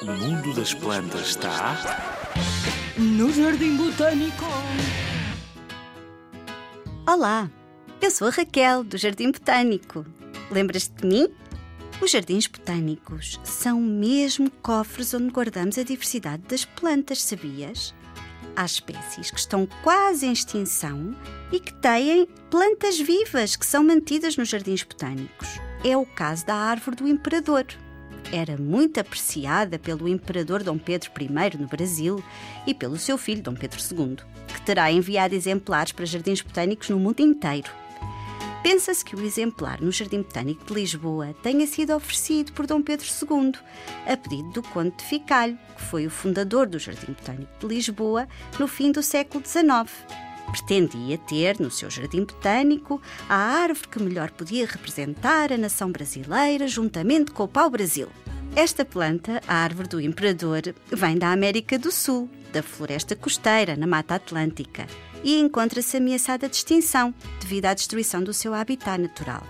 O 0.00 0.04
mundo 0.04 0.54
das 0.54 0.72
plantas 0.72 1.30
está. 1.30 1.76
No 2.96 3.32
Jardim 3.32 3.76
Botânico. 3.76 4.44
Olá, 7.04 7.50
eu 8.00 8.10
sou 8.12 8.28
a 8.28 8.30
Raquel, 8.30 8.84
do 8.84 8.96
Jardim 8.96 9.32
Botânico. 9.32 10.06
Lembras-te 10.52 11.02
de 11.02 11.06
mim? 11.08 11.28
Os 12.00 12.12
jardins 12.12 12.46
botânicos 12.46 13.40
são 13.42 13.80
mesmo 13.80 14.50
cofres 14.62 15.12
onde 15.12 15.30
guardamos 15.30 15.78
a 15.78 15.82
diversidade 15.82 16.44
das 16.44 16.64
plantas, 16.64 17.22
sabias? 17.22 17.92
Há 18.54 18.64
espécies 18.64 19.32
que 19.32 19.38
estão 19.38 19.66
quase 19.82 20.26
em 20.26 20.32
extinção 20.32 21.14
e 21.50 21.58
que 21.58 21.74
têm 21.74 22.26
plantas 22.48 22.98
vivas 23.00 23.56
que 23.56 23.66
são 23.66 23.82
mantidas 23.82 24.36
nos 24.36 24.48
jardins 24.48 24.84
botânicos. 24.84 25.60
É 25.82 25.96
o 25.96 26.04
caso 26.04 26.44
da 26.44 26.54
árvore 26.54 26.96
do 26.96 27.08
imperador. 27.08 27.64
Era 28.30 28.58
muito 28.58 29.00
apreciada 29.00 29.78
pelo 29.78 30.06
imperador 30.06 30.62
Dom 30.62 30.76
Pedro 30.76 31.10
I 31.18 31.58
no 31.58 31.66
Brasil 31.66 32.22
e 32.66 32.74
pelo 32.74 32.98
seu 32.98 33.16
filho 33.16 33.42
Dom 33.42 33.54
Pedro 33.54 33.80
II, 33.80 34.16
que 34.46 34.60
terá 34.60 34.92
enviado 34.92 35.34
exemplares 35.34 35.92
para 35.92 36.04
jardins 36.04 36.42
botânicos 36.42 36.90
no 36.90 36.98
mundo 36.98 37.20
inteiro. 37.20 37.70
Pensa-se 38.62 39.02
que 39.02 39.16
o 39.16 39.24
exemplar 39.24 39.80
no 39.80 39.90
Jardim 39.90 40.20
Botânico 40.20 40.66
de 40.66 40.74
Lisboa 40.74 41.34
tenha 41.42 41.66
sido 41.66 41.96
oferecido 41.96 42.52
por 42.52 42.66
Dom 42.66 42.82
Pedro 42.82 43.06
II, 43.06 43.52
a 44.06 44.16
pedido 44.18 44.50
do 44.50 44.62
Conde 44.62 44.94
de 44.98 45.04
Ficalho, 45.04 45.58
que 45.74 45.82
foi 45.82 46.06
o 46.06 46.10
fundador 46.10 46.66
do 46.66 46.78
Jardim 46.78 47.14
Botânico 47.14 47.50
de 47.58 47.74
Lisboa 47.74 48.28
no 48.58 48.68
fim 48.68 48.92
do 48.92 49.02
século 49.02 49.42
XIX. 49.46 49.90
Pretendia 50.52 51.16
ter 51.16 51.60
no 51.60 51.70
seu 51.70 51.88
jardim 51.88 52.24
botânico 52.24 53.00
a 53.28 53.36
árvore 53.36 53.88
que 53.88 54.02
melhor 54.02 54.30
podia 54.30 54.66
representar 54.66 55.52
a 55.52 55.58
nação 55.58 55.90
brasileira 55.92 56.66
juntamente 56.66 57.30
com 57.30 57.44
o 57.44 57.48
pau-brasil. 57.48 58.08
Esta 58.56 58.84
planta, 58.84 59.40
a 59.46 59.54
árvore 59.54 59.88
do 59.88 60.00
imperador, 60.00 60.62
vem 60.90 61.16
da 61.16 61.30
América 61.30 61.78
do 61.78 61.92
Sul, 61.92 62.28
da 62.52 62.62
floresta 62.62 63.14
costeira, 63.14 63.76
na 63.76 63.86
Mata 63.86 64.16
Atlântica 64.16 64.86
e 65.22 65.38
encontra-se 65.38 65.96
ameaçada 65.96 66.48
de 66.48 66.56
extinção 66.56 67.14
devido 67.40 67.66
à 67.66 67.74
destruição 67.74 68.22
do 68.22 68.32
seu 68.32 68.52
habitat 68.52 69.00
natural. 69.00 69.46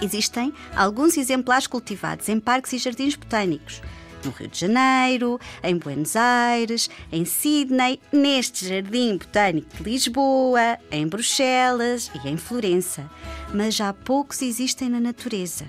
Existem 0.00 0.52
alguns 0.74 1.16
exemplares 1.16 1.66
cultivados 1.66 2.28
em 2.28 2.38
parques 2.38 2.72
e 2.72 2.78
jardins 2.78 3.16
botânicos, 3.16 3.82
no 4.24 4.30
Rio 4.30 4.48
de 4.48 4.60
Janeiro, 4.60 5.40
em 5.62 5.76
Buenos 5.76 6.16
Aires, 6.16 6.88
em 7.12 7.24
Sydney, 7.24 8.00
neste 8.12 8.68
Jardim 8.68 9.16
Botânico 9.16 9.76
de 9.76 9.82
Lisboa, 9.82 10.78
em 10.90 11.06
Bruxelas 11.06 12.10
e 12.14 12.28
em 12.28 12.36
Florença, 12.36 13.08
mas 13.52 13.74
já 13.74 13.92
poucos 13.92 14.42
existem 14.42 14.88
na 14.88 15.00
natureza. 15.00 15.66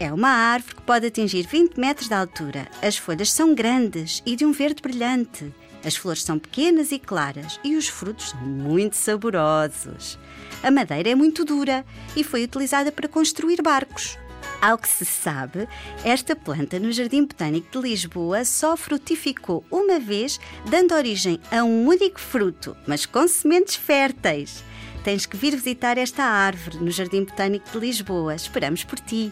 É 0.00 0.12
uma 0.12 0.28
árvore 0.28 0.74
que 0.74 0.82
pode 0.82 1.06
atingir 1.06 1.46
20 1.46 1.78
metros 1.78 2.08
de 2.08 2.14
altura. 2.14 2.66
As 2.82 2.96
folhas 2.96 3.32
são 3.32 3.54
grandes 3.54 4.22
e 4.26 4.34
de 4.34 4.44
um 4.44 4.52
verde 4.52 4.82
brilhante. 4.82 5.52
As 5.84 5.96
flores 5.96 6.22
são 6.22 6.38
pequenas 6.38 6.90
e 6.92 6.98
claras 6.98 7.60
e 7.62 7.76
os 7.76 7.88
frutos 7.88 8.30
são 8.30 8.40
muito 8.40 8.96
saborosos. 8.96 10.18
A 10.62 10.70
madeira 10.70 11.10
é 11.10 11.14
muito 11.14 11.44
dura 11.44 11.84
e 12.16 12.24
foi 12.24 12.42
utilizada 12.42 12.90
para 12.90 13.06
construir 13.06 13.60
barcos. 13.62 14.18
Ao 14.64 14.78
que 14.78 14.88
se 14.88 15.04
sabe, 15.04 15.68
esta 16.06 16.34
planta 16.34 16.80
no 16.80 16.90
Jardim 16.90 17.26
Botânico 17.26 17.68
de 17.70 17.86
Lisboa 17.86 18.46
só 18.46 18.78
frutificou 18.78 19.62
uma 19.70 20.00
vez, 20.00 20.40
dando 20.70 20.94
origem 20.94 21.38
a 21.50 21.62
um 21.62 21.86
único 21.86 22.18
fruto, 22.18 22.74
mas 22.86 23.04
com 23.04 23.28
sementes 23.28 23.76
férteis. 23.76 24.64
Tens 25.04 25.26
que 25.26 25.36
vir 25.36 25.54
visitar 25.54 25.98
esta 25.98 26.24
árvore 26.24 26.78
no 26.78 26.90
Jardim 26.90 27.24
Botânico 27.24 27.70
de 27.70 27.78
Lisboa. 27.78 28.34
Esperamos 28.34 28.84
por 28.84 28.98
ti. 28.98 29.30